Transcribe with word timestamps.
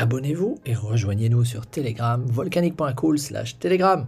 Abonnez-vous 0.00 0.60
et 0.64 0.76
rejoignez-nous 0.76 1.44
sur 1.44 1.66
Telegram, 1.66 2.24
volcanique.cool 2.24 3.18
Telegram. 3.58 4.06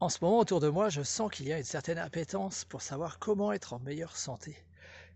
En 0.00 0.08
ce 0.08 0.18
moment, 0.20 0.40
autour 0.40 0.58
de 0.58 0.68
moi, 0.68 0.88
je 0.88 1.02
sens 1.02 1.30
qu'il 1.30 1.46
y 1.46 1.52
a 1.52 1.58
une 1.58 1.64
certaine 1.64 1.98
appétence 1.98 2.64
pour 2.64 2.82
savoir 2.82 3.20
comment 3.20 3.52
être 3.52 3.72
en 3.72 3.78
meilleure 3.78 4.16
santé. 4.16 4.56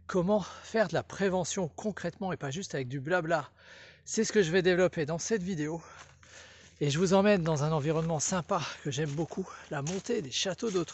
Comment 0.06 0.44
faire 0.62 0.86
de 0.86 0.94
la 0.94 1.02
prévention 1.02 1.66
concrètement 1.74 2.32
et 2.32 2.36
pas 2.36 2.52
juste 2.52 2.76
avec 2.76 2.86
du 2.86 3.00
blabla. 3.00 3.50
C'est 4.04 4.22
ce 4.22 4.32
que 4.32 4.44
je 4.44 4.52
vais 4.52 4.62
développer 4.62 5.06
dans 5.06 5.18
cette 5.18 5.42
vidéo. 5.42 5.82
Et 6.80 6.88
je 6.88 7.00
vous 7.00 7.14
emmène 7.14 7.42
dans 7.42 7.64
un 7.64 7.72
environnement 7.72 8.20
sympa 8.20 8.62
que 8.84 8.92
j'aime 8.92 9.10
beaucoup, 9.10 9.48
la 9.72 9.82
montée 9.82 10.22
des 10.22 10.30
châteaux 10.30 10.70
d'eau 10.70 10.84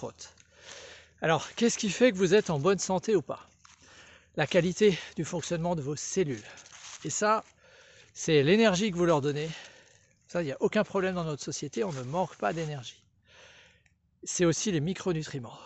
Alors, 1.20 1.52
qu'est-ce 1.54 1.76
qui 1.76 1.90
fait 1.90 2.12
que 2.12 2.16
vous 2.16 2.32
êtes 2.32 2.48
en 2.48 2.58
bonne 2.58 2.78
santé 2.78 3.14
ou 3.14 3.20
pas? 3.20 3.44
La 4.38 4.46
qualité 4.46 4.98
du 5.16 5.26
fonctionnement 5.26 5.76
de 5.76 5.82
vos 5.82 5.96
cellules. 5.96 6.42
Et 7.04 7.10
ça, 7.10 7.44
c'est 8.14 8.42
l'énergie 8.42 8.90
que 8.90 8.96
vous 8.96 9.04
leur 9.04 9.20
donnez. 9.20 9.50
Ça, 10.28 10.40
il 10.40 10.46
n'y 10.46 10.52
a 10.52 10.56
aucun 10.60 10.84
problème 10.84 11.16
dans 11.16 11.24
notre 11.24 11.44
société, 11.44 11.84
on 11.84 11.92
ne 11.92 12.02
manque 12.02 12.36
pas 12.36 12.54
d'énergie 12.54 13.02
c'est 14.24 14.44
aussi 14.44 14.70
les 14.72 14.80
micronutriments. 14.80 15.58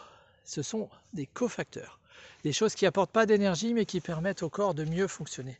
Ce 0.45 0.63
sont 0.63 0.89
des 1.13 1.27
cofacteurs, 1.27 2.01
des 2.45 2.53
choses 2.53 2.75
qui 2.75 2.87
apportent 2.87 3.13
pas 3.13 3.27
d'énergie 3.27 3.75
mais 3.75 3.87
qui 3.87 4.01
permettent 4.01 4.43
au 4.43 4.51
corps 4.51 4.75
de 4.75 4.85
mieux 4.85 5.09
fonctionner, 5.09 5.59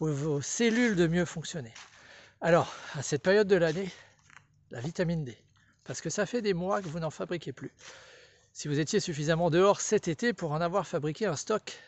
aux 0.00 0.40
cellules 0.40 0.96
de 0.96 1.06
mieux 1.06 1.24
fonctionner. 1.24 1.72
Alors, 2.40 2.72
à 2.94 3.02
cette 3.02 3.22
période 3.22 3.48
de 3.48 3.56
l'année, 3.56 3.90
la 4.70 4.80
vitamine 4.80 5.24
D, 5.24 5.36
parce 5.84 6.00
que 6.00 6.10
ça 6.10 6.26
fait 6.26 6.42
des 6.42 6.54
mois 6.54 6.82
que 6.82 6.88
vous 6.88 7.00
n'en 7.00 7.10
fabriquez 7.10 7.52
plus. 7.52 7.72
Si 8.52 8.68
vous 8.68 8.78
étiez 8.78 9.00
suffisamment 9.00 9.50
dehors 9.50 9.80
cet 9.80 10.08
été 10.08 10.32
pour 10.32 10.52
en 10.52 10.60
avoir 10.60 10.86
fabriqué 10.86 11.26
un 11.26 11.36
stock 11.36 11.78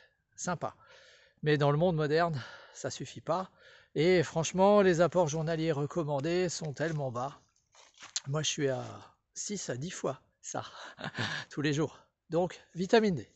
sympa. 0.41 0.75
Mais 1.43 1.57
dans 1.57 1.71
le 1.71 1.79
monde 1.79 1.97
moderne, 1.97 2.43
ça 2.75 2.91
suffit 2.91 3.21
pas. 3.21 3.51
Et 3.95 4.23
franchement, 4.23 4.83
les 4.83 5.01
apports 5.01 5.29
journaliers 5.29 5.73
recommandés 5.73 6.49
sont 6.49 6.73
tellement 6.73 7.11
bas. 7.11 7.41
Moi, 8.29 8.43
je 8.43 8.49
suis 8.49 8.69
à 8.69 8.85
6 9.35 9.71
à 9.71 9.77
10 9.77 9.91
fois 9.91 10.21
ça, 10.41 10.65
tous 11.51 11.61
les 11.61 11.73
jours. 11.73 11.99
Donc, 12.31 12.61
vitamine 12.75 13.17
D. 13.17 13.29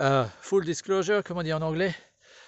Euh, 0.00 0.24
full 0.40 0.64
disclosure, 0.64 1.22
comme 1.22 1.38
on 1.38 1.42
dit 1.42 1.52
en 1.52 1.62
anglais, 1.62 1.94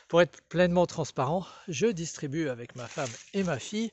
pour 0.09 0.23
être 0.23 0.41
pleinement 0.49 0.87
transparent, 0.87 1.47
je 1.69 1.87
distribue 1.87 2.49
avec 2.49 2.75
ma 2.77 2.87
femme 2.87 3.11
et 3.35 3.43
ma 3.43 3.59
fille 3.59 3.93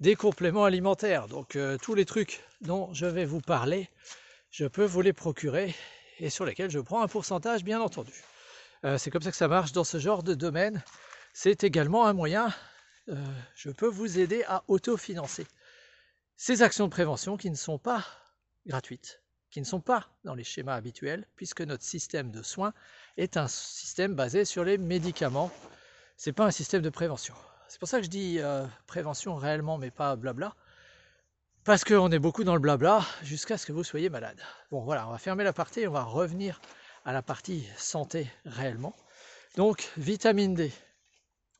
des 0.00 0.14
compléments 0.14 0.64
alimentaires. 0.64 1.26
Donc, 1.28 1.56
euh, 1.56 1.76
tous 1.78 1.94
les 1.94 2.04
trucs 2.04 2.42
dont 2.60 2.92
je 2.94 3.06
vais 3.06 3.24
vous 3.24 3.40
parler, 3.40 3.88
je 4.50 4.66
peux 4.66 4.84
vous 4.84 5.02
les 5.02 5.12
procurer 5.12 5.74
et 6.20 6.30
sur 6.30 6.44
lesquels 6.44 6.70
je 6.70 6.80
prends 6.80 7.02
un 7.02 7.08
pourcentage, 7.08 7.64
bien 7.64 7.80
entendu. 7.80 8.12
Euh, 8.84 8.98
c'est 8.98 9.10
comme 9.10 9.22
ça 9.22 9.30
que 9.30 9.36
ça 9.36 9.48
marche 9.48 9.72
dans 9.72 9.84
ce 9.84 9.98
genre 9.98 10.22
de 10.22 10.34
domaine. 10.34 10.82
C'est 11.32 11.64
également 11.64 12.06
un 12.06 12.12
moyen, 12.12 12.52
je 13.54 13.70
peux 13.70 13.86
vous 13.86 14.18
aider 14.18 14.44
à 14.48 14.64
autofinancer 14.66 15.46
ces 16.38 16.62
actions 16.62 16.86
de 16.86 16.90
prévention 16.90 17.36
qui 17.36 17.50
ne 17.50 17.56
sont 17.56 17.78
pas 17.78 18.06
gratuites, 18.64 19.20
qui 19.50 19.60
ne 19.60 19.66
sont 19.66 19.80
pas 19.80 20.08
dans 20.22 20.34
les 20.34 20.44
schémas 20.44 20.76
habituels, 20.76 21.26
puisque 21.34 21.62
notre 21.62 21.82
système 21.82 22.30
de 22.30 22.42
soins 22.42 22.72
est 23.16 23.36
un 23.36 23.48
système 23.48 24.14
basé 24.14 24.44
sur 24.44 24.62
les 24.62 24.78
médicaments. 24.78 25.50
C'est 26.16 26.32
pas 26.32 26.46
un 26.46 26.52
système 26.52 26.80
de 26.80 26.90
prévention. 26.90 27.34
C'est 27.66 27.80
pour 27.80 27.88
ça 27.88 27.98
que 27.98 28.04
je 28.04 28.10
dis 28.10 28.38
euh, 28.38 28.64
prévention 28.86 29.34
réellement, 29.34 29.78
mais 29.78 29.90
pas 29.90 30.14
blabla. 30.14 30.54
Parce 31.64 31.82
qu'on 31.82 32.10
est 32.12 32.20
beaucoup 32.20 32.44
dans 32.44 32.54
le 32.54 32.60
blabla 32.60 33.04
jusqu'à 33.22 33.58
ce 33.58 33.66
que 33.66 33.72
vous 33.72 33.84
soyez 33.84 34.08
malade. 34.08 34.40
Bon 34.70 34.80
voilà, 34.82 35.08
on 35.08 35.10
va 35.10 35.18
fermer 35.18 35.42
la 35.42 35.52
partie 35.52 35.80
et 35.80 35.88
on 35.88 35.92
va 35.92 36.04
revenir 36.04 36.60
à 37.04 37.12
la 37.12 37.22
partie 37.22 37.66
santé 37.76 38.30
réellement. 38.44 38.94
Donc, 39.56 39.90
vitamine 39.96 40.54
D. 40.54 40.72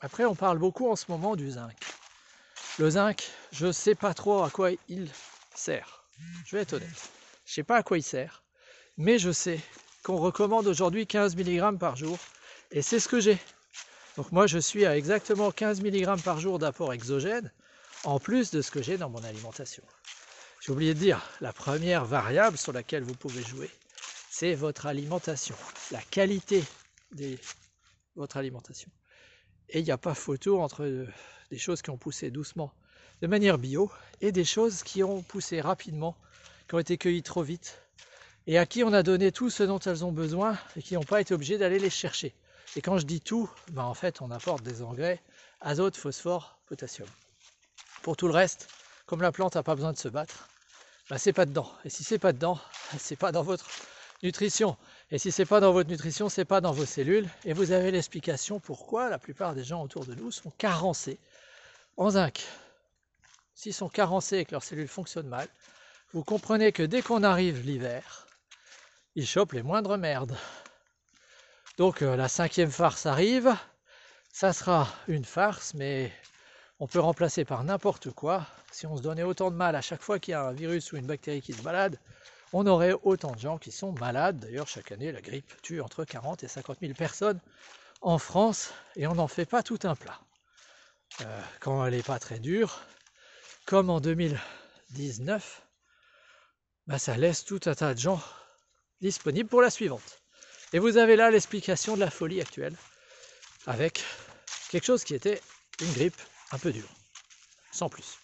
Après, 0.01 0.25
on 0.25 0.35
parle 0.35 0.59
beaucoup 0.59 0.91
en 0.91 0.97
ce 0.97 1.07
moment 1.09 1.37
du 1.37 1.51
zinc. 1.51 1.75
Le 2.79 2.91
zinc, 2.91 3.29
je 3.53 3.67
ne 3.67 3.73
sais 3.73 3.95
pas 3.95 4.15
trop 4.15 4.45
à 4.45 4.51
quoi 4.51 4.71
il 4.89 5.09
sert. 5.55 6.05
Je 6.45 6.57
vais 6.57 6.63
être 6.63 6.75
honnête. 6.75 7.11
Je 7.45 7.51
ne 7.51 7.55
sais 7.55 7.65
pas 7.65 7.79
à 7.79 7.83
quoi 7.83 7.99
il 7.99 8.03
sert, 8.03 8.43
mais 8.97 9.19
je 9.19 9.33
sais 9.33 9.59
qu'on 10.05 10.17
recommande 10.17 10.67
aujourd'hui 10.67 11.07
15 11.07 11.35
mg 11.37 11.79
par 11.79 11.97
jour, 11.97 12.19
et 12.71 12.83
c'est 12.83 13.01
ce 13.01 13.09
que 13.09 13.21
j'ai. 13.21 13.39
Donc 14.17 14.33
moi, 14.33 14.47
je 14.47 14.59
suis 14.59 14.85
à 14.87 14.97
exactement 14.97 15.51
15 15.51 15.81
mg 15.81 16.23
par 16.23 16.41
jour 16.41 16.59
d'apport 16.59 16.93
exogène, 16.93 17.53
en 18.05 18.21
plus 18.21 18.51
de 18.51 18.63
ce 18.63 18.71
que 18.71 18.83
j'ai 18.83 18.97
dans 18.97 19.11
mon 19.11 19.25
alimentation. 19.25 19.83
J'ai 20.61 20.73
oublié 20.73 20.95
de 20.95 20.99
dire, 20.99 21.21
la 21.41 21.53
première 21.53 22.05
variable 22.05 22.59
sur 22.59 22.73
laquelle 22.73 23.03
vous 23.03 23.15
pouvez 23.15 23.43
jouer, 23.43 23.71
c'est 24.39 24.55
votre 24.55 24.87
alimentation, 24.87 25.57
la 25.91 26.01
qualité 26.01 26.63
de 27.11 27.37
votre 28.15 28.37
alimentation. 28.37 28.89
Et 29.69 29.81
il 29.81 29.85
n'y 29.85 29.91
a 29.91 29.99
pas 29.99 30.15
photo 30.15 30.61
entre 30.61 31.09
des 31.51 31.59
choses 31.59 31.83
qui 31.83 31.91
ont 31.91 31.99
poussé 31.99 32.31
doucement 32.31 32.73
de 33.21 33.27
manière 33.27 33.59
bio 33.59 33.91
et 34.21 34.31
des 34.31 34.45
choses 34.45 34.85
qui 34.85 35.03
ont 35.03 35.23
poussé 35.23 35.61
rapidement, 35.61 36.17
qui 36.69 36.77
ont 36.77 36.79
été 36.79 36.99
cueillies 36.99 37.25
trop 37.25 37.43
vite 37.43 37.83
et 38.47 38.59
à 38.59 38.65
qui 38.65 38.85
on 38.85 38.93
a 38.93 39.03
donné 39.03 39.33
tout 39.33 39.51
ce 39.51 39.65
dont 39.65 39.81
elles 39.81 40.05
ont 40.05 40.13
besoin 40.13 40.57
et 40.77 40.83
qui 40.83 40.95
n'ont 40.95 41.03
pas 41.03 41.21
été 41.21 41.35
obligés 41.35 41.59
d'aller 41.59 41.81
les 41.81 41.91
chercher. 41.91 42.33
Et 42.77 42.81
quand 42.81 42.97
je 42.97 43.07
dis 43.07 43.21
tout, 43.21 43.51
ben 43.73 43.83
en 43.83 43.95
fait 43.95 44.23
on 44.23 44.31
apporte 44.31 44.63
des 44.63 44.83
engrais, 44.83 45.21
azote, 45.61 45.97
phosphore, 45.97 46.61
potassium. 46.67 47.09
Pour 48.03 48.17
tout 48.17 48.29
le 48.29 48.35
reste, 48.35 48.69
comme 49.05 49.21
la 49.21 49.33
plante 49.33 49.57
n'a 49.57 49.65
pas 49.65 49.75
besoin 49.75 49.93
de 49.93 49.99
se 49.99 50.07
battre, 50.07 50.49
ben 51.11 51.19
c'est 51.19 51.33
pas 51.33 51.45
dedans. 51.45 51.73
Et 51.85 51.91
si 51.91 52.05
c'est 52.05 52.21
pas 52.21 52.33
dedans, 52.33 52.61
c'est 53.01 53.17
pas 53.17 53.33
dans 53.33 53.43
votre 53.43 53.67
nutrition. 54.23 54.77
Et 55.11 55.19
si 55.19 55.31
c'est 55.33 55.47
pas 55.47 55.61
dans 55.61 55.73
votre 55.73 55.89
nutrition, 55.89 56.29
c'est 56.29 56.45
pas 56.45 56.61
dans 56.61 56.73
vos 56.73 56.87
cellules. 56.87 57.29
Et 57.45 57.53
vous 57.53 57.73
avez 57.73 57.91
l'explication 57.91 58.61
pourquoi 58.61 59.09
la 59.09 59.19
plupart 59.19 59.55
des 59.55 59.65
gens 59.65 59.83
autour 59.83 60.05
de 60.05 60.15
nous 60.15 60.31
sont 60.31 60.51
carencés 60.51 61.19
en 61.99 62.11
zinc, 62.11 62.47
s'ils 63.55 63.75
sont 63.75 63.89
carencés 63.89 64.39
et 64.39 64.45
que 64.45 64.53
leurs 64.53 64.63
cellules 64.63 64.87
fonctionnent 64.87 65.27
mal, 65.27 65.49
vous 66.13 66.23
comprenez 66.23 66.71
que 66.71 66.85
dès 66.85 67.03
qu'on 67.03 67.25
arrive 67.25 67.67
l'hiver, 67.67 68.29
ils 69.17 69.27
chopent 69.27 69.53
les 69.53 69.65
moindres 69.65 69.99
merdes. 69.99 70.37
Donc 71.77 72.03
euh, 72.03 72.15
la 72.15 72.29
cinquième 72.29 72.71
farce 72.71 73.05
arrive, 73.05 73.53
ça 74.33 74.53
sera 74.53 74.89
une 75.09 75.25
farce, 75.25 75.75
mais 75.75 76.13
on 76.79 76.87
peut 76.87 77.01
remplacer 77.01 77.45
par 77.45 77.65
n'importe 77.65 78.11
quoi. 78.11 78.47
Si 78.71 78.87
on 78.87 78.97
se 78.97 79.03
donnait 79.03 79.25
autant 79.25 79.51
de 79.51 79.57
mal 79.57 79.75
à 79.75 79.81
chaque 79.81 80.03
fois 80.03 80.21
qu'il 80.21 80.33
y 80.33 80.35
a 80.35 80.43
un 80.43 80.53
virus 80.53 80.93
ou 80.93 80.97
une 80.97 81.07
bactérie 81.07 81.43
qui 81.43 81.53
se 81.53 81.63
balade, 81.63 81.99
on 82.53 82.67
aurait 82.67 82.95
autant 83.03 83.33
de 83.33 83.39
gens 83.39 83.59
qui 83.59 83.71
sont 83.71 83.93
malades. 83.93 84.39
D'ailleurs, 84.39 84.69
chaque 84.69 84.93
année, 84.93 85.13
la 85.13 85.21
grippe 85.21 85.53
tue 85.63 85.81
entre 85.81 86.05
40 86.05 86.45
et 86.45 86.49
50 86.49 86.79
000 86.81 86.95
personnes 86.95 87.41
en 88.01 88.19
France 88.19 88.73
et 88.97 89.07
on 89.07 89.15
n'en 89.15 89.29
fait 89.29 89.47
pas 89.47 89.63
tout 89.63 89.79
un 89.85 89.95
plat. 89.95 90.21
Euh, 91.23 91.41
quand 91.61 91.85
elle 91.85 91.95
n'est 91.95 92.03
pas 92.03 92.19
très 92.19 92.39
dure, 92.39 92.81
comme 93.65 93.91
en 93.91 94.01
2019, 94.01 95.63
bah, 96.87 96.99
ça 96.99 97.17
laisse 97.17 97.45
tout 97.45 97.61
un 97.67 97.75
tas 97.75 97.95
de 97.95 97.99
gens 97.99 98.23
disponibles 99.01 99.49
pour 99.49 99.63
la 99.63 99.71
suivante. 99.71 100.23
Et 100.73 100.79
vous 100.79 100.97
avez 100.97 101.17
là 101.17 101.31
l'explication 101.31 101.95
de 101.95 102.01
la 102.01 102.11
folie 102.11 102.41
actuelle, 102.41 102.77
avec 103.67 104.05
quelque 104.71 104.85
chose 104.85 105.05
qui 105.05 105.15
était 105.15 105.41
une 105.81 105.93
grippe 105.93 106.21
un 106.53 106.59
peu 106.59 106.73
dure, 106.73 106.89
sans 107.73 107.89
plus. 107.89 108.19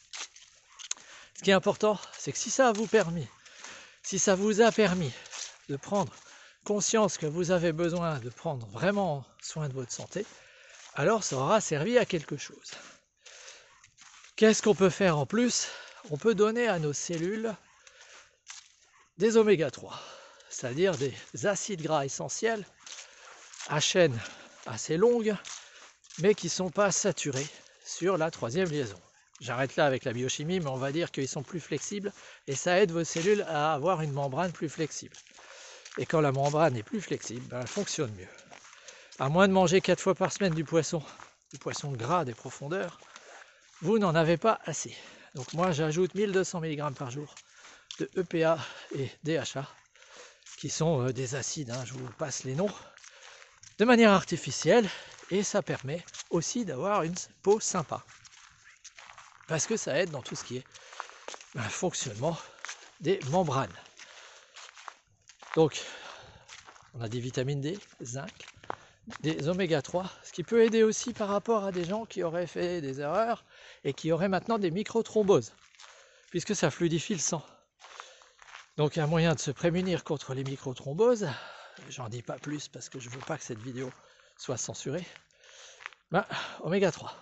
Ce 1.36 1.42
qui 1.42 1.50
est 1.50 1.54
important, 1.54 1.98
c'est 2.16 2.32
que 2.32 2.38
si 2.38 2.50
ça 2.50 2.72
vous 2.72 2.86
permis, 2.86 3.26
si 4.04 4.18
ça 4.18 4.34
vous 4.34 4.60
a 4.60 4.70
permis 4.70 5.12
de 5.68 5.76
prendre 5.76 6.12
conscience 6.62 7.16
que 7.16 7.26
vous 7.26 7.50
avez 7.50 7.72
besoin 7.72 8.18
de 8.18 8.28
prendre 8.28 8.66
vraiment 8.68 9.24
soin 9.40 9.68
de 9.68 9.74
votre 9.74 9.92
santé, 9.92 10.26
alors 10.94 11.24
ça 11.24 11.36
aura 11.36 11.60
servi 11.60 11.98
à 11.98 12.04
quelque 12.04 12.36
chose. 12.36 12.72
Qu'est-ce 14.36 14.62
qu'on 14.62 14.74
peut 14.74 14.90
faire 14.90 15.18
en 15.18 15.26
plus? 15.26 15.68
On 16.10 16.18
peut 16.18 16.34
donner 16.34 16.68
à 16.68 16.78
nos 16.78 16.92
cellules 16.92 17.54
des 19.16 19.38
oméga 19.38 19.70
3, 19.70 19.98
c'est-à-dire 20.50 20.96
des 20.98 21.14
acides 21.46 21.82
gras 21.82 22.04
essentiels 22.04 22.66
à 23.68 23.80
chaîne 23.80 24.18
assez 24.66 24.98
longue, 24.98 25.34
mais 26.18 26.34
qui 26.34 26.46
ne 26.46 26.50
sont 26.50 26.70
pas 26.70 26.92
saturés 26.92 27.46
sur 27.84 28.18
la 28.18 28.30
troisième 28.30 28.68
liaison. 28.68 29.00
J'arrête 29.44 29.76
là 29.76 29.84
avec 29.84 30.04
la 30.04 30.14
biochimie, 30.14 30.58
mais 30.58 30.70
on 30.70 30.76
va 30.76 30.90
dire 30.90 31.10
qu'ils 31.10 31.28
sont 31.28 31.42
plus 31.42 31.60
flexibles 31.60 32.14
et 32.46 32.54
ça 32.54 32.80
aide 32.80 32.92
vos 32.92 33.04
cellules 33.04 33.42
à 33.42 33.74
avoir 33.74 34.00
une 34.00 34.12
membrane 34.12 34.52
plus 34.52 34.70
flexible. 34.70 35.14
Et 35.98 36.06
quand 36.06 36.22
la 36.22 36.32
membrane 36.32 36.78
est 36.78 36.82
plus 36.82 37.02
flexible, 37.02 37.44
ben, 37.48 37.60
elle 37.60 37.66
fonctionne 37.66 38.10
mieux. 38.14 38.28
À 39.18 39.28
moins 39.28 39.46
de 39.46 39.52
manger 39.52 39.82
4 39.82 40.00
fois 40.00 40.14
par 40.14 40.32
semaine 40.32 40.54
du 40.54 40.64
poisson 40.64 41.02
du 41.52 41.58
poisson 41.58 41.92
gras 41.92 42.24
des 42.24 42.32
profondeurs, 42.32 42.98
vous 43.82 43.98
n'en 43.98 44.14
avez 44.14 44.38
pas 44.38 44.60
assez. 44.64 44.96
Donc 45.34 45.52
moi 45.52 45.72
j'ajoute 45.72 46.14
1200 46.14 46.62
mg 46.62 46.94
par 46.94 47.10
jour 47.10 47.34
de 48.00 48.10
EPA 48.16 48.58
et 48.96 49.10
DHA, 49.24 49.68
qui 50.56 50.70
sont 50.70 51.02
euh, 51.02 51.12
des 51.12 51.34
acides, 51.34 51.70
hein, 51.70 51.84
je 51.84 51.92
vous 51.92 52.08
passe 52.16 52.44
les 52.44 52.54
noms, 52.54 52.72
de 53.78 53.84
manière 53.84 54.12
artificielle, 54.12 54.88
et 55.30 55.42
ça 55.42 55.60
permet 55.60 56.02
aussi 56.30 56.64
d'avoir 56.64 57.02
une 57.02 57.14
peau 57.42 57.60
sympa. 57.60 58.02
Parce 59.46 59.66
que 59.66 59.76
ça 59.76 59.98
aide 59.98 60.10
dans 60.10 60.22
tout 60.22 60.36
ce 60.36 60.44
qui 60.44 60.58
est 60.58 60.64
ben, 61.54 61.62
fonctionnement 61.62 62.36
des 63.00 63.20
membranes. 63.30 63.72
Donc, 65.54 65.82
on 66.94 67.00
a 67.00 67.08
des 67.08 67.20
vitamines 67.20 67.60
D, 67.60 67.78
zinc, 68.02 68.32
des 69.20 69.48
oméga 69.48 69.82
3, 69.82 70.10
ce 70.22 70.32
qui 70.32 70.42
peut 70.42 70.62
aider 70.62 70.82
aussi 70.82 71.12
par 71.12 71.28
rapport 71.28 71.64
à 71.64 71.72
des 71.72 71.84
gens 71.84 72.06
qui 72.06 72.22
auraient 72.22 72.46
fait 72.46 72.80
des 72.80 73.00
erreurs 73.00 73.44
et 73.84 73.92
qui 73.92 74.12
auraient 74.12 74.28
maintenant 74.28 74.58
des 74.58 74.70
microthromboses, 74.70 75.52
puisque 76.30 76.56
ça 76.56 76.70
fluidifie 76.70 77.14
le 77.14 77.20
sang. 77.20 77.44
Donc 78.76 78.98
un 78.98 79.06
moyen 79.06 79.34
de 79.34 79.40
se 79.40 79.50
prémunir 79.50 80.02
contre 80.02 80.34
les 80.34 80.42
microthromboses, 80.42 81.28
j'en 81.90 82.08
dis 82.08 82.22
pas 82.22 82.38
plus 82.38 82.68
parce 82.68 82.88
que 82.88 82.98
je 82.98 83.08
veux 83.10 83.20
pas 83.20 83.36
que 83.36 83.44
cette 83.44 83.60
vidéo 83.60 83.92
soit 84.36 84.56
censurée, 84.56 85.04
ben, 86.10 86.24
oméga 86.60 86.90
3. 86.90 87.14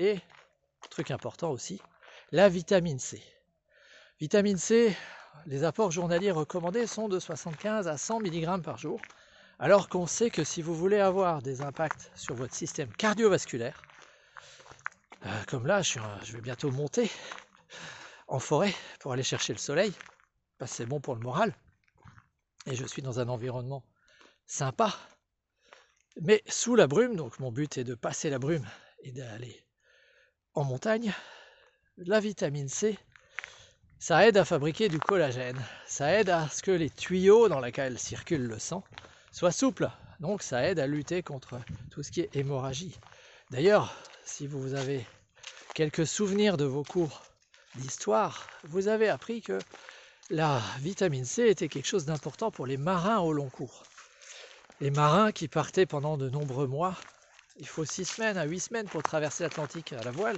Et, 0.00 0.18
truc 0.88 1.10
important 1.10 1.50
aussi, 1.50 1.80
la 2.32 2.48
vitamine 2.48 2.98
C. 2.98 3.22
Vitamine 4.20 4.58
C, 4.58 4.96
les 5.46 5.64
apports 5.64 5.90
journaliers 5.90 6.30
recommandés 6.30 6.86
sont 6.86 7.08
de 7.08 7.18
75 7.18 7.88
à 7.88 7.96
100 7.96 8.20
mg 8.20 8.62
par 8.62 8.78
jour, 8.78 9.00
alors 9.58 9.88
qu'on 9.88 10.06
sait 10.06 10.30
que 10.30 10.44
si 10.44 10.62
vous 10.62 10.74
voulez 10.74 10.98
avoir 10.98 11.42
des 11.42 11.62
impacts 11.62 12.10
sur 12.14 12.34
votre 12.34 12.54
système 12.54 12.92
cardiovasculaire, 12.92 13.82
euh, 15.26 15.42
comme 15.46 15.66
là, 15.66 15.82
je, 15.82 15.98
je, 16.24 16.32
vais 16.32 16.40
bientôt 16.40 16.70
monter 16.70 17.10
en 18.28 18.38
forêt 18.38 18.74
pour 19.00 19.12
aller 19.12 19.22
chercher 19.22 19.52
le 19.52 19.58
soleil, 19.58 19.92
parce 20.58 20.72
que 20.72 20.76
c'est 20.78 20.86
bon 20.86 21.00
pour 21.00 21.14
le 21.14 21.20
moral, 21.20 21.54
et 22.66 22.74
je 22.74 22.84
suis 22.84 23.02
dans 23.02 23.20
un 23.20 23.28
environnement 23.28 23.84
sympa, 24.46 24.94
mais 26.20 26.42
sous 26.48 26.74
la 26.74 26.86
brume, 26.86 27.16
donc 27.16 27.38
mon 27.38 27.52
but 27.52 27.78
est 27.78 27.84
de 27.84 27.94
passer 27.94 28.30
la 28.30 28.38
brume 28.38 28.66
et 29.02 29.12
d'aller 29.12 29.64
en 30.58 30.64
montagne, 30.64 31.14
la 31.98 32.18
vitamine 32.18 32.68
C 32.68 32.98
ça 34.00 34.26
aide 34.26 34.36
à 34.36 34.44
fabriquer 34.44 34.88
du 34.88 34.98
collagène. 34.98 35.60
Ça 35.86 36.12
aide 36.12 36.30
à 36.30 36.48
ce 36.48 36.62
que 36.62 36.70
les 36.70 36.90
tuyaux 36.90 37.48
dans 37.48 37.60
lesquels 37.60 37.98
circule 37.98 38.46
le 38.46 38.58
sang 38.58 38.84
soient 39.32 39.52
souples. 39.52 39.88
Donc 40.20 40.42
ça 40.42 40.64
aide 40.68 40.78
à 40.78 40.86
lutter 40.86 41.22
contre 41.22 41.60
tout 41.90 42.02
ce 42.02 42.10
qui 42.12 42.20
est 42.20 42.34
hémorragie. 42.34 42.96
D'ailleurs, 43.50 43.94
si 44.24 44.46
vous 44.46 44.74
avez 44.74 45.04
quelques 45.74 46.06
souvenirs 46.06 46.56
de 46.56 46.64
vos 46.64 46.84
cours 46.84 47.22
d'histoire, 47.76 48.48
vous 48.64 48.86
avez 48.88 49.08
appris 49.08 49.42
que 49.42 49.58
la 50.30 50.60
vitamine 50.78 51.24
C 51.24 51.48
était 51.48 51.68
quelque 51.68 51.86
chose 51.88 52.04
d'important 52.04 52.50
pour 52.50 52.66
les 52.66 52.76
marins 52.76 53.18
au 53.18 53.32
long 53.32 53.48
cours. 53.48 53.84
Les 54.80 54.90
marins 54.90 55.30
qui 55.30 55.48
partaient 55.48 55.86
pendant 55.86 56.16
de 56.16 56.28
nombreux 56.30 56.66
mois, 56.66 56.96
il 57.58 57.66
faut 57.66 57.84
six 57.84 58.04
semaines 58.04 58.38
à 58.38 58.44
huit 58.44 58.60
semaines 58.60 58.88
pour 58.88 59.02
traverser 59.02 59.44
l'Atlantique 59.44 59.92
à 59.92 60.02
la 60.02 60.10
voile, 60.10 60.36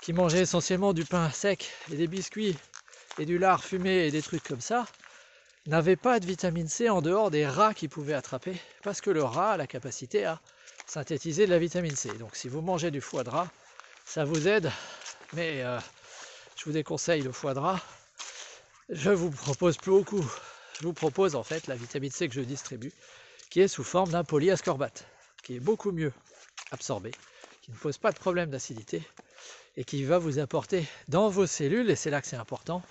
qui 0.00 0.12
mangeait 0.12 0.40
essentiellement 0.40 0.92
du 0.92 1.04
pain 1.04 1.30
sec 1.30 1.70
et 1.92 1.96
des 1.96 2.08
biscuits 2.08 2.56
et 3.18 3.26
du 3.26 3.38
lard 3.38 3.64
fumé 3.64 4.06
et 4.06 4.10
des 4.10 4.22
trucs 4.22 4.42
comme 4.42 4.60
ça, 4.60 4.86
n'avait 5.66 5.96
pas 5.96 6.18
de 6.18 6.26
vitamine 6.26 6.68
C 6.68 6.88
en 6.88 7.02
dehors 7.02 7.30
des 7.30 7.46
rats 7.46 7.74
qu'ils 7.74 7.88
pouvaient 7.88 8.14
attraper, 8.14 8.56
parce 8.82 9.00
que 9.00 9.10
le 9.10 9.22
rat 9.22 9.52
a 9.52 9.56
la 9.56 9.66
capacité 9.66 10.24
à 10.24 10.40
synthétiser 10.86 11.46
de 11.46 11.52
la 11.52 11.58
vitamine 11.58 11.94
C. 11.94 12.10
Donc 12.18 12.34
si 12.34 12.48
vous 12.48 12.62
mangez 12.62 12.90
du 12.90 13.00
foie 13.00 13.22
de 13.22 13.30
rat, 13.30 13.48
ça 14.04 14.24
vous 14.24 14.48
aide, 14.48 14.72
mais 15.34 15.62
euh, 15.62 15.78
je 16.56 16.64
vous 16.64 16.72
déconseille 16.72 17.22
le 17.22 17.32
foie 17.32 17.54
de 17.54 17.60
rat. 17.60 17.80
Je 18.88 19.10
vous 19.10 19.30
propose 19.30 19.76
plus 19.76 19.92
beaucoup. 19.92 20.24
Je 20.80 20.86
vous 20.86 20.92
propose 20.92 21.36
en 21.36 21.44
fait 21.44 21.68
la 21.68 21.76
vitamine 21.76 22.10
C 22.10 22.28
que 22.28 22.34
je 22.34 22.40
distribue, 22.40 22.92
qui 23.50 23.60
est 23.60 23.68
sous 23.68 23.84
forme 23.84 24.10
d'un 24.10 24.24
polyascorbate, 24.24 25.06
est 25.56 25.60
beaucoup 25.60 25.92
mieux 25.92 26.12
absorbé, 26.70 27.12
qui 27.62 27.70
ne 27.70 27.76
pose 27.76 27.98
pas 27.98 28.12
de 28.12 28.18
problème 28.18 28.50
d'acidité 28.50 29.02
et 29.76 29.84
qui 29.84 30.04
va 30.04 30.18
vous 30.18 30.38
apporter 30.38 30.86
dans 31.08 31.28
vos 31.28 31.46
cellules, 31.46 31.90
et 31.90 31.96
c'est 31.96 32.10
là 32.10 32.20
que 32.20 32.26
c'est 32.26 32.36
important, 32.36 32.82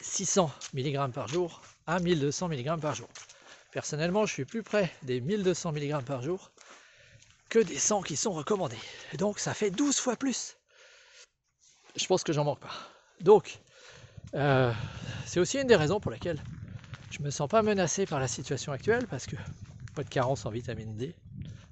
600 0.00 0.50
mg 0.74 1.12
par 1.12 1.28
jour 1.28 1.62
à 1.86 2.00
1200 2.00 2.48
mg 2.48 2.80
par 2.80 2.94
jour. 2.94 3.08
Personnellement, 3.72 4.26
je 4.26 4.32
suis 4.32 4.44
plus 4.44 4.62
près 4.62 4.92
des 5.02 5.20
1200 5.20 5.72
mg 5.72 6.02
par 6.04 6.22
jour 6.22 6.50
que 7.48 7.58
des 7.58 7.78
100 7.78 8.02
qui 8.02 8.16
sont 8.16 8.32
recommandés. 8.32 8.78
donc 9.14 9.38
ça 9.38 9.54
fait 9.54 9.70
12 9.70 9.98
fois 9.98 10.16
plus. 10.16 10.56
Je 11.96 12.06
pense 12.06 12.24
que 12.24 12.32
j'en 12.32 12.44
manque 12.44 12.60
pas. 12.60 12.74
Donc, 13.20 13.60
euh, 14.34 14.72
c'est 15.26 15.38
aussi 15.38 15.58
une 15.58 15.66
des 15.66 15.76
raisons 15.76 16.00
pour 16.00 16.10
lesquelles 16.10 16.42
je 17.10 17.22
me 17.22 17.30
sens 17.30 17.48
pas 17.48 17.62
menacé 17.62 18.06
par 18.06 18.18
la 18.18 18.26
situation 18.26 18.72
actuelle 18.72 19.06
parce 19.06 19.26
que 19.26 19.36
pas 19.94 20.02
de 20.02 20.08
carence 20.08 20.46
en 20.46 20.50
vitamine 20.50 20.96
D, 20.96 21.14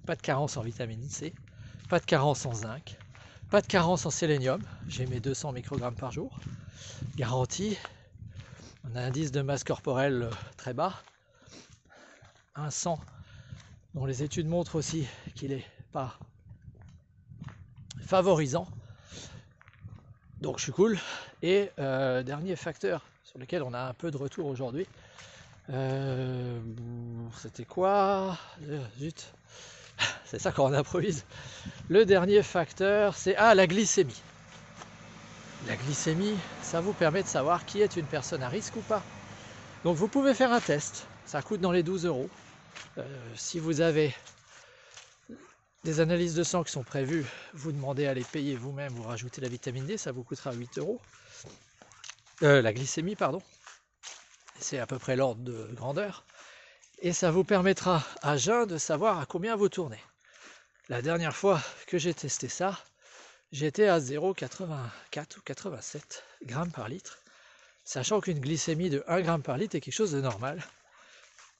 pas 0.06 0.16
de 0.16 0.20
carence 0.20 0.56
en 0.56 0.62
vitamine 0.62 1.02
C, 1.08 1.32
pas 1.88 2.00
de 2.00 2.04
carence 2.04 2.46
en 2.46 2.54
zinc, 2.54 2.98
pas 3.50 3.60
de 3.60 3.66
carence 3.66 4.06
en 4.06 4.10
sélénium, 4.10 4.62
j'ai 4.88 5.06
mes 5.06 5.20
200 5.20 5.52
microgrammes 5.52 5.94
par 5.94 6.10
jour, 6.10 6.38
garantie. 7.16 7.76
On 8.84 8.96
a 8.96 9.00
un 9.00 9.06
indice 9.06 9.30
de 9.30 9.42
masse 9.42 9.62
corporelle 9.62 10.22
euh, 10.22 10.30
très 10.56 10.74
bas, 10.74 10.94
un 12.56 12.70
sang 12.70 12.98
dont 13.94 14.06
les 14.06 14.22
études 14.22 14.48
montrent 14.48 14.76
aussi 14.76 15.06
qu'il 15.34 15.50
n'est 15.50 15.66
pas 15.92 16.18
favorisant. 18.04 18.66
Donc 20.40 20.58
je 20.58 20.64
suis 20.64 20.72
cool. 20.72 20.98
Et 21.42 21.70
euh, 21.78 22.22
dernier 22.22 22.56
facteur 22.56 23.04
sur 23.22 23.38
lequel 23.38 23.62
on 23.62 23.72
a 23.72 23.80
un 23.80 23.94
peu 23.94 24.10
de 24.10 24.16
retour 24.16 24.46
aujourd'hui, 24.46 24.86
euh, 25.70 26.60
c'était 27.36 27.64
quoi? 27.64 28.36
Zut 28.98 29.32
c'est 30.24 30.40
ça 30.40 30.52
quand 30.52 30.66
on 30.66 30.72
improvise. 30.72 31.24
Le 31.88 32.04
dernier 32.04 32.42
facteur, 32.42 33.16
c'est 33.16 33.36
ah, 33.36 33.54
la 33.54 33.66
glycémie. 33.66 34.22
La 35.66 35.76
glycémie, 35.76 36.36
ça 36.62 36.80
vous 36.80 36.92
permet 36.92 37.22
de 37.22 37.28
savoir 37.28 37.64
qui 37.64 37.80
est 37.80 37.96
une 37.96 38.06
personne 38.06 38.42
à 38.42 38.48
risque 38.48 38.76
ou 38.76 38.80
pas. 38.80 39.02
Donc 39.84 39.96
vous 39.96 40.08
pouvez 40.08 40.34
faire 40.34 40.52
un 40.52 40.60
test, 40.60 41.06
ça 41.26 41.42
coûte 41.42 41.60
dans 41.60 41.72
les 41.72 41.82
12 41.82 42.06
euros. 42.06 42.28
Euh, 42.98 43.02
si 43.34 43.58
vous 43.58 43.80
avez 43.80 44.14
des 45.84 46.00
analyses 46.00 46.34
de 46.34 46.44
sang 46.44 46.62
qui 46.62 46.72
sont 46.72 46.84
prévues, 46.84 47.26
vous 47.54 47.72
demandez 47.72 48.06
à 48.06 48.14
les 48.14 48.24
payer 48.24 48.54
vous-même, 48.54 48.92
vous 48.92 49.02
rajoutez 49.02 49.40
la 49.40 49.48
vitamine 49.48 49.86
D, 49.86 49.96
ça 49.96 50.12
vous 50.12 50.22
coûtera 50.22 50.52
8 50.52 50.78
euros. 50.78 51.00
Euh, 52.42 52.62
la 52.62 52.72
glycémie, 52.72 53.16
pardon. 53.16 53.42
C'est 54.58 54.78
à 54.78 54.86
peu 54.86 54.98
près 54.98 55.16
l'ordre 55.16 55.42
de 55.42 55.68
grandeur. 55.72 56.24
Et 57.04 57.12
ça 57.12 57.32
vous 57.32 57.42
permettra 57.42 58.06
à 58.22 58.36
jeun 58.36 58.64
de 58.64 58.78
savoir 58.78 59.18
à 59.18 59.26
combien 59.26 59.56
vous 59.56 59.68
tournez. 59.68 59.98
La 60.88 61.02
dernière 61.02 61.34
fois 61.34 61.60
que 61.88 61.98
j'ai 61.98 62.14
testé 62.14 62.48
ça, 62.48 62.78
j'étais 63.50 63.88
à 63.88 63.98
0,84 63.98 65.38
ou 65.38 65.40
87 65.44 66.22
grammes 66.44 66.70
par 66.70 66.88
litre, 66.88 67.18
sachant 67.82 68.20
qu'une 68.20 68.38
glycémie 68.38 68.88
de 68.88 69.02
1 69.08 69.20
gramme 69.22 69.42
par 69.42 69.58
litre 69.58 69.74
est 69.74 69.80
quelque 69.80 69.92
chose 69.92 70.12
de 70.12 70.20
normal. 70.20 70.62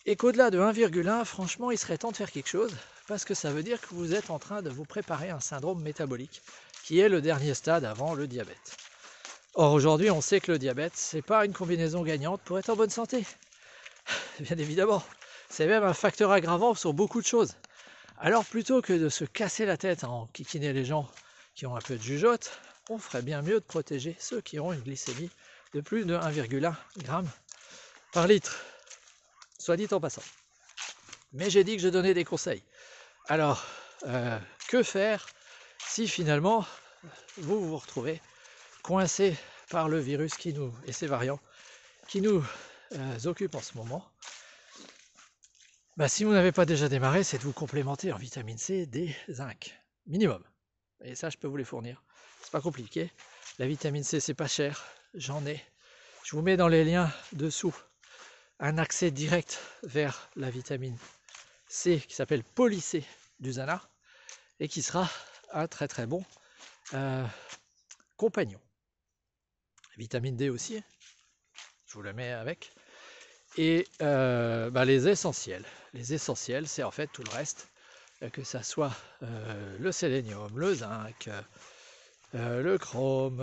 Et 0.07 0.15
qu'au-delà 0.15 0.51
de 0.51 0.61
1,1, 0.61 1.25
franchement, 1.25 1.73
il 1.73 1.79
serait 1.79 1.99
temps 1.99 2.13
de 2.13 2.17
faire 2.17 2.31
quelque 2.31 2.49
chose, 2.49 2.77
parce 3.09 3.25
que 3.25 3.35
ça 3.35 3.51
veut 3.51 3.65
dire 3.65 3.81
que 3.81 3.97
vous 3.97 4.15
êtes 4.15 4.31
en 4.31 4.39
train 4.39 4.63
de 4.63 4.71
vous 4.71 4.85
préparer 4.85 5.31
un 5.31 5.41
syndrome 5.41 5.83
métabolique, 5.83 6.41
qui 6.85 7.01
est 7.01 7.09
le 7.09 7.21
dernier 7.21 7.55
stade 7.55 7.85
avant 7.85 8.15
le 8.15 8.29
diabète. 8.29 8.77
Or 9.55 9.73
aujourd'hui, 9.73 10.13
on 10.13 10.21
sait 10.21 10.39
que 10.39 10.53
le 10.53 10.59
diabète, 10.61 10.93
c'est 10.95 11.21
pas 11.21 11.45
une 11.45 11.53
combinaison 11.53 12.05
gagnante 12.05 12.43
pour 12.43 12.61
être 12.61 12.71
en 12.71 12.77
bonne 12.77 12.91
santé. 12.91 13.27
Bien 14.39 14.57
évidemment, 14.57 15.03
c'est 15.53 15.67
même 15.67 15.85
un 15.85 15.93
facteur 15.93 16.33
aggravant 16.33 16.75
sur 16.75 16.95
beaucoup 16.95 17.21
de 17.21 17.27
choses. 17.27 17.57
Alors 18.17 18.47
plutôt 18.47 18.81
que 18.81 18.95
de 18.95 19.11
se 19.11 19.27
casser 19.27 19.67
la 19.67 19.77
tête 19.77 20.03
en 20.03 20.27
kikiner 20.29 20.73
les 20.73 20.87
gens 20.87 21.11
qui 21.55 21.67
ont 21.67 21.77
un 21.77 21.81
peu 21.81 21.97
de 21.97 22.03
jugeote, 22.03 22.59
on 22.89 22.97
ferait 22.97 23.21
bien 23.21 23.43
mieux 23.43 23.61
de 23.61 23.65
protéger 23.65 24.17
ceux 24.19 24.41
qui 24.41 24.59
auront 24.59 24.73
une 24.73 24.81
glycémie 24.81 25.31
de 25.75 25.83
plus 25.83 26.07
de 26.07 26.17
1,1 26.17 26.33
g 26.33 27.21
par 28.13 28.27
litre, 28.27 28.65
soit 29.59 29.77
dit 29.77 29.89
en 29.93 30.01
passant. 30.01 30.23
Mais 31.35 31.51
j'ai 31.51 31.65
dit 31.65 31.77
que 31.77 31.83
je 31.83 31.89
donnais 31.89 32.15
des 32.15 32.25
conseils. 32.25 32.63
Alors, 33.29 33.63
euh, 34.07 34.39
que 34.69 34.83
faire 34.83 35.27
si 35.87 36.09
finalement 36.09 36.67
vous 37.37 37.69
vous 37.69 37.77
retrouvez 37.77 38.23
coincé 38.83 39.37
par 39.69 39.91
le 39.91 39.99
virus 39.99 40.35
qui 40.35 40.55
nous 40.55 40.75
et 40.87 40.93
ses 40.93 41.07
variants 41.07 41.41
qui 42.09 42.23
nous 42.23 42.43
euh, 42.93 43.19
occupent 43.27 43.55
en 43.55 43.61
ce 43.61 43.77
moment? 43.77 44.03
Bah, 45.97 46.09
si 46.09 46.25
vous 46.25 46.33
n'avez 46.33 46.53
pas 46.53 46.65
déjà 46.65 46.89
démarré, 46.89 47.23
c'est 47.23 47.39
de 47.39 47.43
vous 47.43 47.53
complémenter 47.53 48.13
en 48.13 48.17
vitamine 48.17 48.59
C, 48.59 48.87
D, 48.87 49.15
zinc, 49.29 49.79
minimum. 50.07 50.43
Et 51.05 51.15
ça, 51.15 51.31
je 51.31 51.37
peux 51.37 51.49
vous 51.49 51.57
les 51.57 51.65
fournir. 51.65 52.03
C'est 52.43 52.51
pas 52.51 52.61
compliqué. 52.61 53.11
La 53.59 53.67
vitamine 53.67 54.05
C, 54.05 54.21
c'est 54.21 54.35
pas 54.35 54.49
cher. 54.49 54.85
J'en 55.15 55.45
ai. 55.45 55.63
Je 56.25 56.35
vous 56.35 56.43
mets 56.43 56.57
dans 56.57 56.69
les 56.69 56.85
liens 56.85 57.13
dessous 57.33 57.75
un 58.59 58.79
accès 58.79 59.11
direct 59.11 59.61
vers 59.83 60.31
la 60.37 60.49
vitamine 60.49 60.97
C 61.67 62.01
qui 62.01 62.15
s'appelle 62.15 62.45
Polycé 62.45 63.05
du 63.41 63.53
Zana. 63.53 63.83
et 64.61 64.69
qui 64.69 64.83
sera 64.83 65.11
un 65.53 65.67
très 65.67 65.89
très 65.89 66.07
bon 66.07 66.25
euh, 66.95 67.27
compagnon. 68.17 68.61
Vitamine 69.97 70.37
D 70.37 70.49
aussi, 70.49 70.83
je 71.87 71.95
vous 71.95 72.03
le 72.03 72.13
mets 72.13 72.31
avec. 72.31 72.73
Et 73.57 73.87
euh, 74.01 74.71
bah, 74.71 74.85
les 74.85 75.09
essentiels. 75.09 75.65
Les 75.95 76.15
essentiels, 76.15 76.67
c'est 76.67 76.83
en 76.83 76.91
fait 76.91 77.09
tout 77.09 77.23
le 77.23 77.31
reste, 77.31 77.69
euh, 78.23 78.31
que 78.31 78.43
ça 78.45 78.63
soit 78.63 78.93
le 79.79 79.93
sélénium, 79.93 80.59
le 80.59 80.75
zinc, 80.75 81.29
le 82.33 82.77
chrome, 82.77 83.41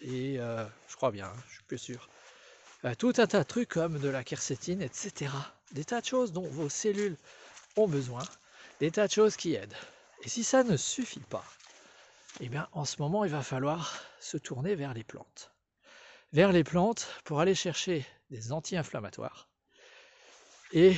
et 0.00 0.36
je 0.36 0.96
crois 0.96 1.10
bien, 1.10 1.32
je 1.48 1.54
suis 1.54 1.62
plus 1.64 1.78
sûr. 1.78 2.08
tout 2.98 3.12
un 3.16 3.26
tas 3.26 3.38
de 3.38 3.44
trucs 3.44 3.68
comme 3.68 3.98
de 3.98 4.08
la 4.08 4.24
quercétine, 4.24 4.82
etc. 4.82 5.32
Des 5.72 5.84
tas 5.84 6.00
de 6.00 6.06
choses 6.06 6.32
dont 6.32 6.48
vos 6.48 6.68
cellules 6.68 7.16
ont 7.76 7.88
besoin, 7.88 8.22
des 8.80 8.90
tas 8.90 9.06
de 9.06 9.12
choses 9.12 9.36
qui 9.36 9.54
aident. 9.54 9.76
Et 10.24 10.28
si 10.28 10.44
ça 10.44 10.64
ne 10.64 10.76
suffit 10.76 11.20
pas, 11.20 11.44
eh 12.40 12.48
bien 12.48 12.68
en 12.72 12.84
ce 12.84 13.00
moment 13.00 13.24
il 13.24 13.30
va 13.30 13.42
falloir 13.42 14.02
se 14.20 14.36
tourner 14.36 14.74
vers 14.74 14.94
les 14.94 15.04
plantes. 15.04 15.50
Vers 16.32 16.52
les 16.52 16.62
plantes 16.62 17.08
pour 17.24 17.40
aller 17.40 17.54
chercher 17.56 18.06
des 18.30 18.52
anti-inflammatoires 18.52 19.48
et 20.72 20.96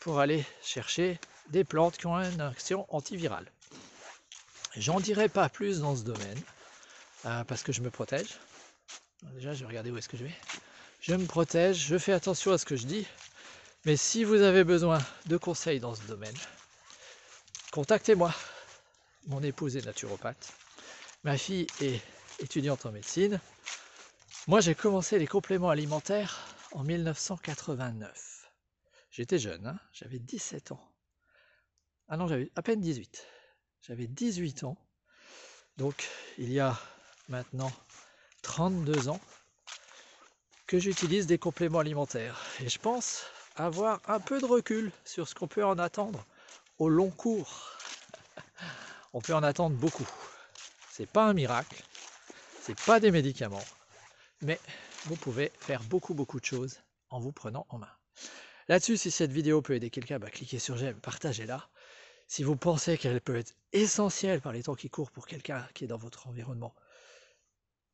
pour 0.00 0.20
aller 0.20 0.44
chercher 0.62 1.18
des 1.48 1.64
plantes 1.64 1.96
qui 1.96 2.06
ont 2.06 2.16
une 2.16 2.40
action 2.40 2.86
antivirale. 2.88 3.50
J'en 4.76 5.00
dirai 5.00 5.28
pas 5.28 5.48
plus 5.48 5.80
dans 5.80 5.96
ce 5.96 6.02
domaine 6.02 6.40
euh, 7.26 7.42
parce 7.44 7.64
que 7.64 7.72
je 7.72 7.80
me 7.80 7.90
protège. 7.90 8.38
Déjà, 9.34 9.52
je 9.52 9.60
vais 9.60 9.66
regarder 9.66 9.90
où 9.90 9.98
est-ce 9.98 10.08
que 10.08 10.16
je 10.16 10.24
vais. 10.24 10.34
Je 11.00 11.14
me 11.14 11.26
protège, 11.26 11.76
je 11.76 11.98
fais 11.98 12.12
attention 12.12 12.52
à 12.52 12.58
ce 12.58 12.64
que 12.64 12.76
je 12.76 12.86
dis. 12.86 13.06
Mais 13.84 13.96
si 13.96 14.22
vous 14.22 14.42
avez 14.42 14.62
besoin 14.62 14.98
de 15.26 15.36
conseils 15.36 15.80
dans 15.80 15.94
ce 15.96 16.02
domaine, 16.02 16.36
contactez-moi. 17.72 18.32
Mon 19.26 19.42
épouse 19.42 19.76
est 19.76 19.84
naturopathe. 19.84 20.52
Ma 21.24 21.36
fille 21.36 21.66
est 21.80 22.00
étudiante 22.38 22.86
en 22.86 22.92
médecine. 22.92 23.40
Moi, 24.48 24.62
j'ai 24.62 24.74
commencé 24.74 25.18
les 25.18 25.26
compléments 25.26 25.68
alimentaires 25.68 26.48
en 26.72 26.82
1989. 26.82 28.50
J'étais 29.10 29.38
jeune, 29.38 29.66
hein 29.66 29.78
j'avais 29.92 30.18
17 30.18 30.72
ans. 30.72 30.80
Ah 32.08 32.16
non, 32.16 32.26
j'avais 32.26 32.50
à 32.56 32.62
peine 32.62 32.80
18. 32.80 33.26
J'avais 33.82 34.06
18 34.06 34.64
ans. 34.64 34.78
Donc, 35.76 36.08
il 36.38 36.50
y 36.50 36.60
a 36.60 36.80
maintenant 37.28 37.70
32 38.40 39.10
ans 39.10 39.20
que 40.66 40.78
j'utilise 40.78 41.26
des 41.26 41.36
compléments 41.36 41.80
alimentaires. 41.80 42.40
Et 42.60 42.70
je 42.70 42.78
pense 42.78 43.26
avoir 43.54 44.00
un 44.08 44.18
peu 44.18 44.40
de 44.40 44.46
recul 44.46 44.90
sur 45.04 45.28
ce 45.28 45.34
qu'on 45.34 45.46
peut 45.46 45.62
en 45.62 45.78
attendre 45.78 46.24
au 46.78 46.88
long 46.88 47.10
cours. 47.10 47.76
On 49.12 49.20
peut 49.20 49.34
en 49.34 49.42
attendre 49.42 49.76
beaucoup. 49.76 50.08
C'est 50.90 51.10
pas 51.10 51.26
un 51.26 51.34
miracle, 51.34 51.84
c'est 52.62 52.80
pas 52.86 52.98
des 52.98 53.10
médicaments, 53.10 53.64
mais 54.42 54.58
vous 55.04 55.16
pouvez 55.16 55.52
faire 55.60 55.82
beaucoup 55.84 56.14
beaucoup 56.14 56.40
de 56.40 56.44
choses 56.44 56.80
en 57.10 57.20
vous 57.20 57.32
prenant 57.32 57.66
en 57.68 57.78
main. 57.78 57.90
Là-dessus, 58.68 58.98
si 58.98 59.10
cette 59.10 59.32
vidéo 59.32 59.62
peut 59.62 59.74
aider 59.74 59.88
quelqu'un, 59.90 60.18
bah, 60.18 60.30
cliquez 60.30 60.58
sur 60.58 60.76
j'aime, 60.76 61.00
partagez-la. 61.00 61.68
Si 62.26 62.42
vous 62.42 62.56
pensez 62.56 62.98
qu'elle 62.98 63.20
peut 63.22 63.36
être 63.36 63.54
essentielle 63.72 64.42
par 64.42 64.52
les 64.52 64.64
temps 64.64 64.74
qui 64.74 64.90
courent 64.90 65.10
pour 65.10 65.26
quelqu'un 65.26 65.66
qui 65.72 65.84
est 65.84 65.88
dans 65.88 65.96
votre 65.96 66.28
environnement, 66.28 66.74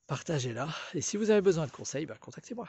partagez-la. 0.08 0.68
Et 0.94 1.00
si 1.00 1.16
vous 1.16 1.30
avez 1.30 1.40
besoin 1.40 1.66
de 1.66 1.70
conseils, 1.70 2.06
bah, 2.06 2.16
contactez-moi. 2.20 2.68